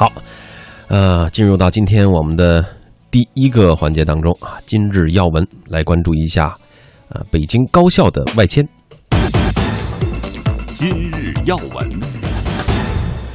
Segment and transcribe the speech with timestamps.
[0.00, 0.10] 好，
[0.88, 2.64] 呃，进入到今天我们的
[3.10, 6.56] 第一个环节当中啊，今日要闻，来关注一下，
[7.10, 8.66] 呃，北京高校的外迁。
[10.68, 12.00] 今日要闻，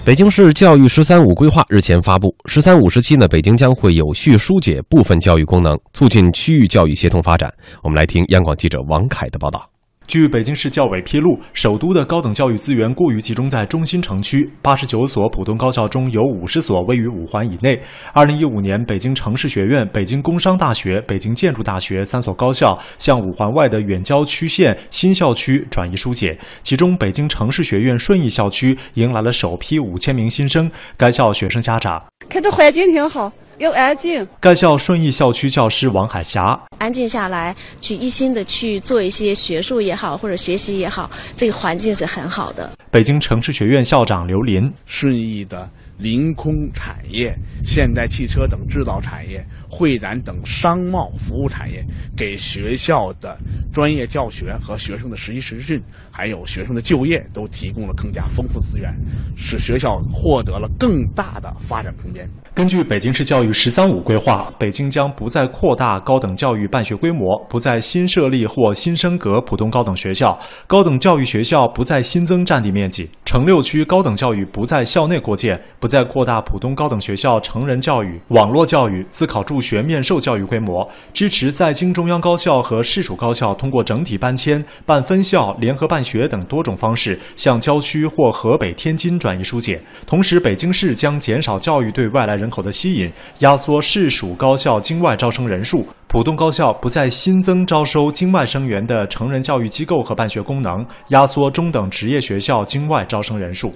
[0.03, 7.53] 北京市教育“十三五”规划日前发布，“十三五”时期呢，北京将会有序疏解部分教育功能，促进区域教育协同发展。
[7.83, 9.69] 我们来听央广记者王凯的报道。
[10.07, 17.81] 据北京市教委披露，首都的高等教育资源过于集中在中心城区，八十九所普通高校中有五十所位于五环以内。
[18.13, 30.69] 二零一五年，北京城市学院、北京工商大学、北京建筑大学三所高校向五环外的远郊区县新校区转移疏解，其中北京城市学院顺义校区迎来了首批五千名新生。
[30.97, 33.31] 该校学生家长看这环境挺好。
[33.57, 34.25] 又安静。
[34.39, 42.71] 该校顺义校区教师王海霞，安静下来，去一心的去做一些学术也好，或者学习也好，这个环境是很好的。
[42.91, 51.83] 北京城市学院校长刘林，顺义的临空产业、现代汽车等制造产业、会展等商贸服务产业，
[52.15, 53.37] 给学校的
[53.73, 58.93] 专业教学和学生的实习实训，还有学生的就业，都提供了更加丰富资源，
[59.35, 62.29] 使学校获得了更大的发展空间。
[62.55, 89.81] 根据北京市教育“十三五”规划，北京将不再扩大高等教育办学规模，不再新设立或新升格普通高等学校，高等教育学校不再新增占地面积，城六区高等教育不在校内扩建，不再扩大普通高等学校成人教育、网络教育、自考助学、面授教育规模，支持在京中央高校和市属高校通过整体搬迁、办分校、联合办学等多种方式向郊区或河北、天津转移疏解。
[90.07, 92.44] 同时，北京市将减少教育对外来人。
[92.45, 103.73] 人口的吸引，压缩市属高校境外招生人数；普通高校不再新增招收境外生源的成人教育机构和办学功能，压缩中等职业学校境外招生人数。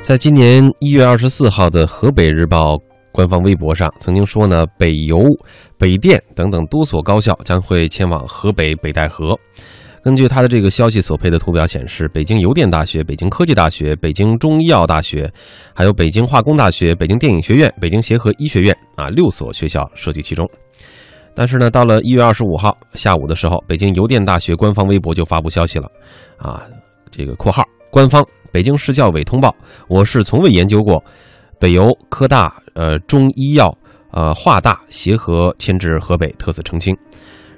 [0.00, 2.78] 在今年一月二十四号的河北日报
[3.12, 5.22] 官方微博上，曾经说呢，北邮、
[5.78, 9.38] 北电等等多所高校将会迁往河北北戴河。
[10.02, 15.32] 根据他的这个消息所配的图表显示，北京邮电大学、北京科技大学、北京中医药大学，
[15.72, 20.48] 还有北京化工大学、北京电影学院、北京协和医学院啊，六所学校涉及其中。
[21.34, 25.88] 但是呢，到了一月二十五号下午的时候，北京邮电大学官方微博就发布消息了，
[26.36, 26.66] 啊，
[27.10, 29.54] 这个括号官方北京市教委通报，
[29.88, 31.02] 我是从未研究过
[31.60, 33.72] 北邮、科大、呃中医药、
[34.10, 36.94] 呃化大、协和迁至河北，特此澄清。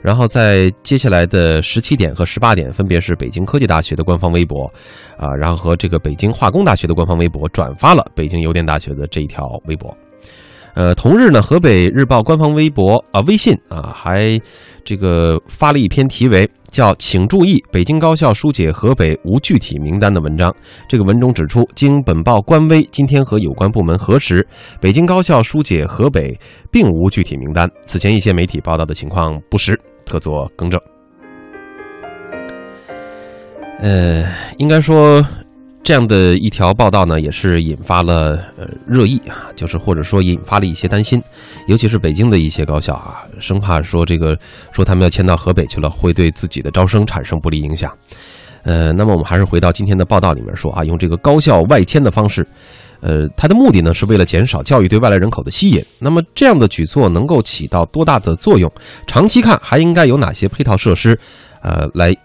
[0.04, 4.70] 然后在接下来的十七点和十八点，分别是北京科技大学的官方微博，
[5.16, 9.96] 啊，然后和这个北京化工大学的官方微博转发了北京邮电大学的这一条微博。
[10.74, 14.38] 呃，同日呢，河北日报官方微博啊，微信啊，还
[14.84, 20.54] 这个发了一篇题为叫“请注意，北京高校疏解河北无具体名单”的文章。
[20.86, 24.46] 这个文中指出，经本报官微今天和有关部门核实，
[24.82, 26.38] 北京高校疏解河北
[26.70, 27.70] 并无具体名单。
[27.86, 29.80] 此前一些媒体报道的情况不实。
[30.04, 30.80] 特作更正。
[33.80, 34.24] 呃，
[34.58, 35.22] 应该说，
[35.82, 41.22] 这样的一条报道呢，也是引发了呃热议啊，就是或者说引发了一些担心，
[41.66, 44.38] 尤其是北京的一些高校啊，生怕说这个
[44.72, 47.92] 说他们要迁到河北去了，会对自己的招生产生不利影响。
[48.62, 52.46] 呃，那么我们还是回到今天的报道里面说啊，用这个高校外迁的方式。
[53.04, 55.84] 呃，它的目的呢是为了减少教育对外来人口的吸引。
[55.98, 58.72] 那么这样的举措能够起到多大的作用？
[59.06, 61.18] 长期看还应该有哪些配套设施，
[61.60, 62.16] 呃，来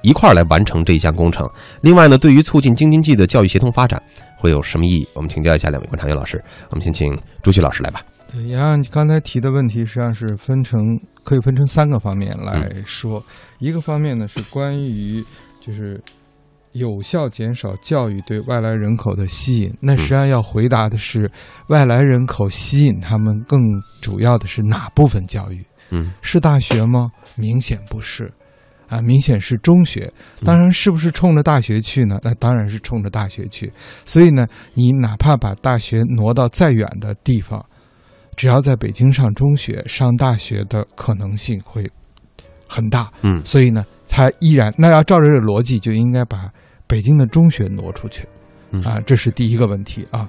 [0.00, 1.44] 一块儿来完成这一项工程？
[1.80, 4.00] 另外呢，对于促进京津冀的教育协同发展
[4.36, 5.08] 会有什么意义？
[5.12, 6.40] 我们请教一下两位观察员老师。
[6.70, 8.00] 我们先请朱旭老师来吧。
[8.32, 13.20] 对，杨洋，你刚才提的问题实际上是分成可以分成三个方面来说。
[13.58, 15.24] 一个方面呢是关于
[15.60, 16.00] 就是。
[16.78, 21.30] 有效减少教育对外来人口的吸引，那实际上要回答的是，
[21.68, 23.60] 外来人口吸引他们更
[24.00, 25.64] 主要的是哪部分教育？
[25.90, 27.10] 嗯，是大学吗？
[27.34, 28.30] 明显不是，
[28.88, 30.12] 啊，明显是中学。
[30.44, 32.18] 当然，是不是冲着大学去呢？
[32.22, 33.72] 那当然是冲着大学去。
[34.04, 37.64] 所以呢，你哪怕把大学挪到再远的地方，
[38.36, 41.88] 只要在北京上中学、上大学的可能性会
[42.66, 43.10] 很大。
[43.22, 46.50] 嗯，所以呢，他依然那要照着这个逻辑，就应该把。
[46.88, 48.26] 北京的中学挪出去，
[48.82, 50.28] 啊，这是第一个问题啊。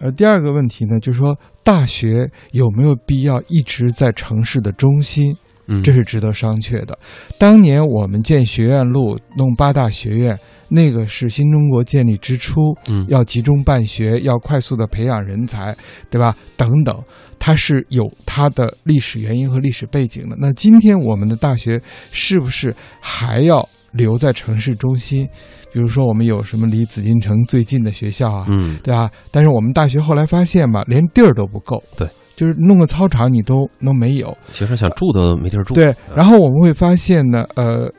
[0.00, 5.34] 呃，第二个问题呢，就是说大学有没有必要一直在城市的中心？
[5.82, 6.98] 这是值得商榷的。
[7.38, 10.38] 当年我们建学院路，弄八大学院，
[10.68, 15.74] 那个是新中国建立之初，嗯要集中办学，要快速的培养人才，
[16.10, 16.36] 对吧？
[16.56, 17.00] 等等，
[17.38, 20.36] 它是有它的历史原因和历史背景的。
[20.38, 23.66] 那今天我们的大学是不是还要？
[23.92, 25.28] 留在城市中心，
[25.72, 29.10] 比如说我们有什么离紫禁城最近的学校啊，嗯，对吧？
[29.30, 35.74] 但是我们大学后来发现吧，连地儿都不够，对，就是弄个操场你都都没有，其实想住都没地儿住。
[35.74, 35.94] 对。
[36.14, 37.90] 然后我们会发现呢，呃，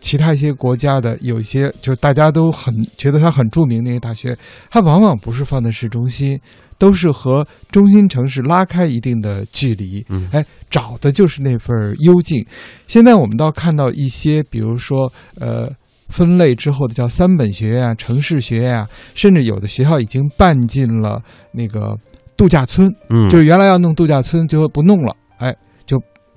[0.00, 4.36] 其他一些国家的有一些就是大家都很觉得它很著名那些大学，
[4.70, 6.38] 它往往不是放在市中心，
[6.80, 12.44] 都是和中心城市拉开一定的距离，嗯哎，找的就是那份幽静。
[12.88, 15.70] 现在我们倒看到一些，比如说呃。
[16.10, 21.22] 分类之后的叫三本学院啊、城市学院啊，甚至有的学校已经办进了
[21.52, 21.96] 那个
[22.36, 25.56] 度假村，嗯，就是原来要弄度假村，最后不弄了，哎，就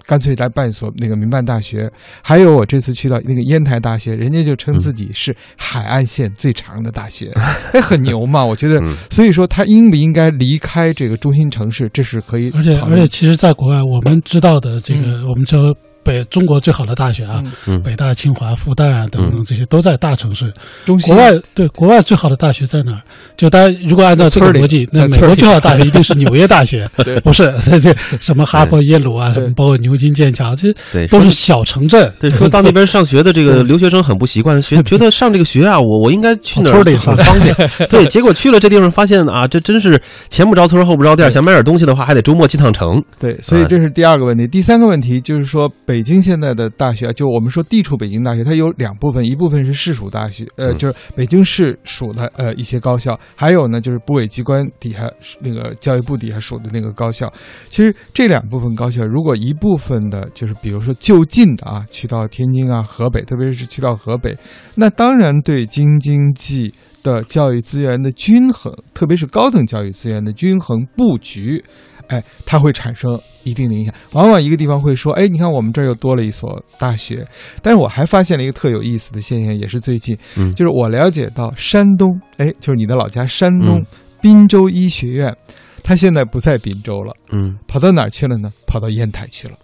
[0.06, 1.92] 干脆来办一所那个民办大学。
[2.22, 7.32] 还有我这次去到那个烟台大学，人家就称自己是海岸线最长的大学，
[7.74, 8.80] 哎，很牛嘛，我觉得。
[8.80, 20.54] 嗯所以说，他应不应该离开这个中心城市，这是可以而且而且，其实，在国外，我们知道的这个，我们说北中国最好的大学啊，嗯北大、清华、复旦啊等等，这些都在大城市。
[20.86, 23.00] 中国外对国外最好的大学在哪儿？
[23.38, 26.90] 就大家如果按照这个村逻辑，那美国最好的大学一定是纽约大学，
[27.24, 32.12] 不是这这什么哈佛、耶鲁啊，什么包括牛津、剑桥，这对，都是小城镇。
[32.20, 37.56] 对，说到那边上学的这个留学生很不习惯，学 觉得上这个学啊，我我应该去哪儿村里很 方便。
[37.90, 43.02] 对，结果去了这地方，发现啊，这真是前不着村后不着店，想买点东西的话，还得周末进趟城。
[43.20, 44.48] 对，所以这是第二个问题。
[44.48, 55.08] 第三个问题就是说，北京现在的大学，就我们说地处北京大学，它有两部分，一部分是市属大学，呃，嗯就是北京市属的呃一些高校，还有呢就是部委机关底下
[55.40, 57.32] 那个教育部底下属的那个高校。
[57.70, 64.36] 其实这两部分高校，如果一部分的，就是比如说就近的啊，去到天津啊、河北，特别是去到河北，
[64.74, 66.74] 那当然对京津冀
[67.04, 71.64] 的教育资源的均衡，特别是高等教育资源的均衡布局，
[72.08, 73.94] 哎，它会产生一定的影响。
[74.12, 77.26] 往往一个地方会说，哎，你看我们这儿又多了一所大学。
[77.62, 83.86] 但是我还发现了一个特有意思的现象，也是最近，嗯就是我了解到山东，哎，就是你的老家山东、嗯
[84.22, 85.36] 滨州医学院，
[85.84, 88.50] 它现在不在滨州了，嗯跑到哪儿去了呢？
[88.66, 89.56] 跑到烟台去了。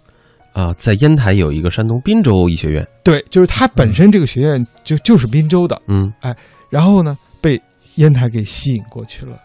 [0.52, 2.86] 啊，在烟台有一个山东滨州医学院。
[3.02, 6.36] 对，就是它本身这个学院就就是滨州的，嗯哎
[6.68, 7.58] 然后呢被
[7.94, 9.38] 烟台给吸引过去了。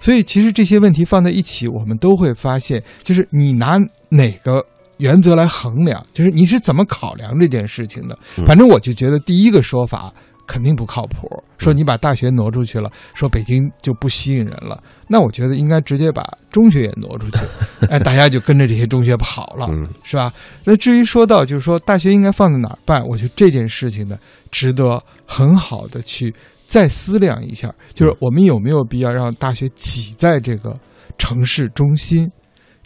[0.00, 4.64] 所以其实这些问题放在一起，我们都会发现，就是你拿哪个
[4.96, 8.18] 原则来衡量，就是你是怎么考量这件事情的。
[8.38, 10.12] 嗯反正我就觉得第一个说法
[10.46, 17.38] 肯定不靠谱，说你把大学挪出去了，说北京就不吸引人了，那我觉得应该直接把中学也挪出去，
[17.88, 19.68] 哎，大家就跟着这些中学跑了。
[19.70, 20.32] 嗯是吧？
[20.64, 24.18] 那至于说到就是说大学应该放在哪儿办，我觉得这件事情呢，
[24.50, 26.34] 值得很好的去
[26.70, 30.78] 再思量一下，就是我们有没有必要让大学挤在这个
[31.18, 32.30] 城市中心？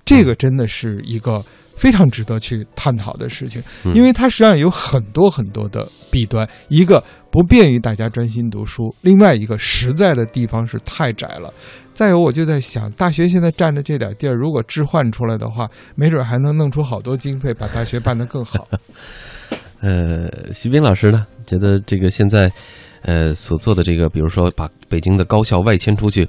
[0.06, 1.44] 这个真的是一个
[1.76, 11.52] 非常值得去探讨的事情，嗯因为它实际上有很多很多的弊端，一个不便于大家专心读书，另外一个实在的地方是太窄了。
[11.92, 18.66] 再有，我就在想，大学现在占着这点地儿，如果置换出来的话，没准还能弄出好多经费，把大学办得更好。
[19.80, 22.50] 呃，徐斌老师呢，觉得这个现在
[23.04, 26.28] 呃所做的这个，比如说把北京的高校外迁出去。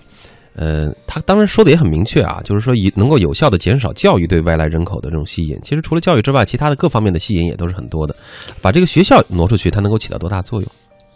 [0.57, 5.59] 呃，他当然说的也很明确啊，就是说以能够有效的减少教育对外来人口的这种吸引。
[5.65, 8.15] 其实除了教育之外，其他的各方面的吸引也都是很多的。
[8.61, 10.71] 把这个学校挪出去，它能够起到多大作用？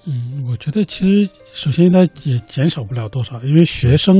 [0.05, 4.13] 嗯，我觉得其实首先它也减少不了多少，因为学生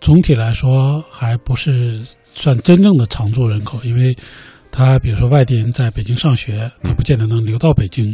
[0.00, 2.00] 总体来说还不是
[2.34, 4.16] 算真正的常住人口，因为
[4.72, 8.12] 他比如说外地人在北京上学，他不见得能留到北京，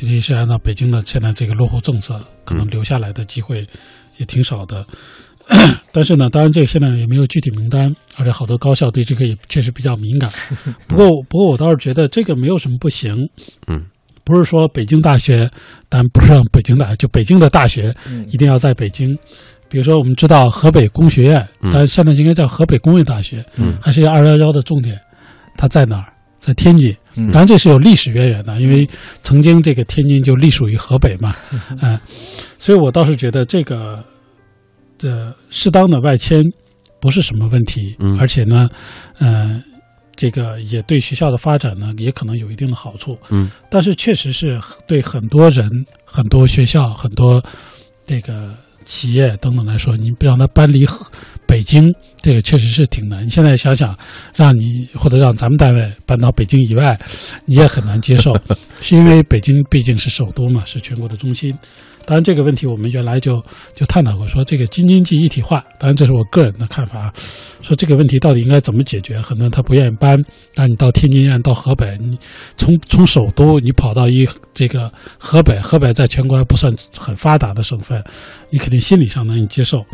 [0.00, 3.66] 尤其是按照北京的现在这个落户政策，可能留下来的机会
[4.16, 4.84] 也挺少的。
[5.92, 10.30] 但是呢，当然这个现在也没有具体名单，而且好多高校对这个也确实比较敏感。
[10.86, 13.28] 不过，不过我倒是觉得这个没有什么不行。
[13.66, 13.84] 嗯，
[14.24, 15.50] 不是说北京大学，
[15.88, 19.16] 但不是让北京大，就北京的大学嗯一定要在北京。
[19.68, 25.00] 比如说，我们知道河北工学院，嗯但现在应该叫河北工业大学，嗯还是二幺幺的重点，
[25.56, 26.12] 它在哪儿？
[26.40, 26.92] 在天津。
[27.14, 27.28] 嗯。
[27.28, 28.88] 当然这是有历史渊源的，因为
[29.22, 31.36] 曾经这个天津就隶属于河北嘛，
[31.80, 32.00] 嗯、
[32.58, 34.02] 所以我倒是觉得这个
[34.98, 36.42] 的适当的外迁
[37.00, 38.18] 不是什么问题，嗯。
[38.18, 38.68] 而且呢，
[39.18, 39.62] 呃，
[40.16, 43.50] 这个也对学校的发展呢也可能有一定的好处，嗯。
[43.70, 45.68] 但是确实是对很多人、
[46.04, 47.42] 很多学校、很多
[48.04, 48.54] 这个
[48.84, 51.06] 企业等等来说，你不让他搬离河
[51.50, 51.92] 北京
[52.22, 53.26] 这个确实是挺难。
[53.26, 53.98] 你现在想想，
[54.36, 56.96] 让你或者让咱们单位搬到北京以外，
[57.44, 58.32] 你也很难接受，
[58.80, 61.52] 是因为北京毕竟是首都嘛，是全国的中心。
[62.06, 67.12] 当然，这个问题我们原来就就探讨过，说这个京津冀一体化，当然这是我个人的看法啊。
[67.62, 69.20] 说这个问题到底应该怎么解决？
[69.20, 70.16] 很多人他不愿意搬，
[70.54, 72.16] 让你到天津，让你到河北，你
[72.56, 78.02] 从从首都你跑到一这个河北，河北在全国还不算很发达的省份，
[78.50, 79.84] 你肯定心理上难以接受。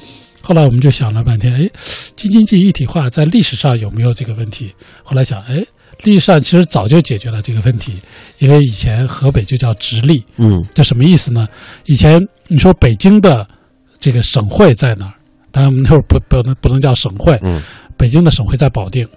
[0.40, 1.70] 后来我们就想了半天，哎，
[2.14, 4.74] 京津冀一体化在历史上有没有这个问题？
[5.02, 5.64] 后来想，哎。
[6.02, 7.98] 历史上其实早就解决了这个问题，
[8.38, 11.48] 因为以前河北就叫直隶，嗯，这什么意思呢？
[11.86, 13.48] 以前你说北京的
[13.98, 15.14] 这个省会在哪儿？
[15.50, 17.62] 当然那会儿不不能不能叫省会，嗯，
[17.96, 19.08] 北京的省会在保定。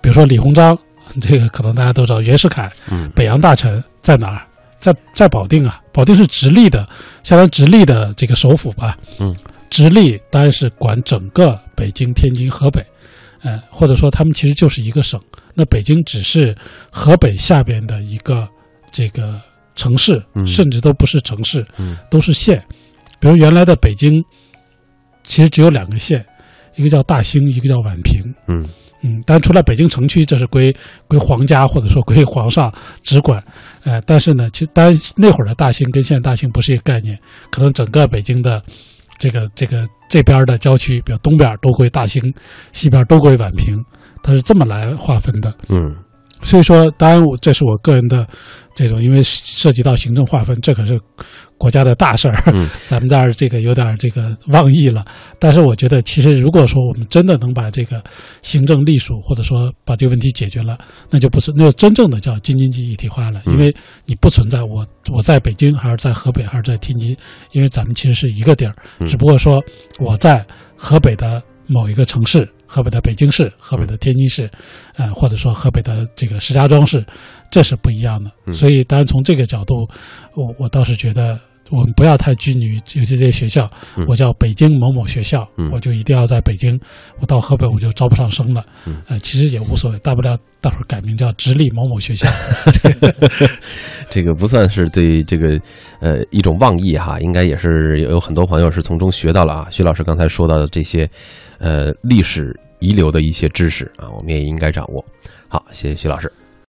[0.00, 0.78] 比如说李鸿章，
[1.20, 4.46] 这个可能大家都知道，袁世凯，嗯，北洋大臣在哪儿？
[4.78, 6.88] 在在保定啊，保定是直隶的，
[7.24, 9.34] 相当于直隶的这个首府吧，嗯，
[9.72, 12.84] 直隶当然是管整个北京、天津、河北，
[13.40, 15.18] 呃，或者说他们其实就是一个省。
[15.54, 16.54] 那北京只是
[16.90, 18.46] 河北下边的一个
[18.90, 19.40] 这个
[19.74, 21.66] 城市，甚至都不是城市，
[22.10, 22.62] 都是县。
[23.18, 24.22] 比如原来的北京，
[25.24, 26.22] 其实只有两个县，
[26.76, 28.22] 一个叫大兴，一个叫宛平。
[28.48, 28.68] 嗯
[29.00, 30.70] 嗯，但除了北京城区，这是归
[31.08, 32.70] 归皇家或者说归皇上
[33.02, 33.42] 直管。
[33.84, 37.18] 呃，但是呢，其实当然那会儿的大兴跟现在大兴不是一个概念，
[37.50, 38.62] 可能整个北京的
[39.22, 42.34] 这个这个这边的郊区，比如东边都归大兴，
[42.72, 43.84] 西边都归宛平。
[44.20, 45.94] 它是这么来划分的，嗯，
[46.42, 48.26] 所以说，当然我这是我个人的
[48.74, 51.00] 这种，因为涉及到行政划分，这可是
[51.56, 55.04] 国家的大事儿，嗯， 咱们这儿这个有点这个妄议了。
[55.38, 58.02] 但是我觉得，其实如果说我们真的能把这个
[58.42, 60.76] 行政隶属或者说把这个问题解决了，
[61.10, 67.16] 那就不是那就真正的叫京津冀一体化了，因为你不存在我我在北京还是在河北还是在天津，
[67.52, 68.74] 因为咱们其实是一个地儿，
[69.06, 69.62] 只不过说
[70.00, 70.44] 我在
[70.76, 72.48] 河北的某一个城市。
[72.72, 74.50] 河北的北京市、河北的天津市，
[74.96, 77.04] 呃，或者说河北的这个石家庄市，
[77.50, 78.30] 这是不一样的。
[78.50, 79.86] 所以，当然从这个角度，
[80.32, 81.38] 我我倒是觉得，
[81.70, 83.70] 我们不要太拘泥于尤其这些学校。
[84.06, 86.78] 我叫北京某某学校，我就一定要在北京。
[87.20, 88.64] 我到河北我就招不上生了。
[89.06, 92.28] 呃，其实也无所谓，大不了到时候改名叫直隶某某学校。
[94.10, 95.60] 这个不算是对这个
[96.00, 99.68] 呃一种妄议哈，应该也是有很多朋友是从中学到了啊。
[99.70, 101.08] 徐老师刚才说到的这些。
[101.58, 105.04] 呃，历史遗留的一些知识啊，我们也应该掌握。
[105.46, 106.32] 好，谢谢徐老师。